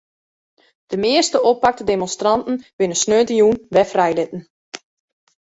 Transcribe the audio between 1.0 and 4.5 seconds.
measte oppakte demonstranten binne sneontejûn wer frijlitten.